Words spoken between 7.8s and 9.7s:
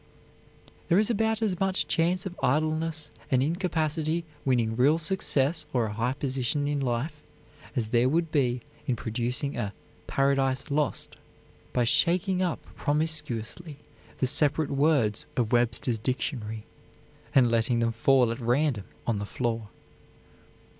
there would be in producing